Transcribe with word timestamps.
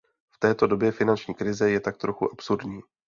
V 0.33 0.39
této 0.39 0.67
době 0.67 0.91
finanční 0.91 1.33
krize 1.33 1.71
je 1.71 1.79
tak 1.79 1.97
trochu 1.97 2.33
absurdní. 2.33 2.81